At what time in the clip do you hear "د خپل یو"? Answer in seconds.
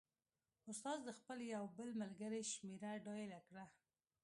1.03-1.65